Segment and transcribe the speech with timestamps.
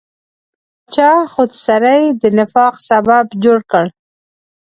[0.03, 0.03] د
[0.85, 3.85] پاچا خودسرۍ د نفاق سبب جوړ کړ.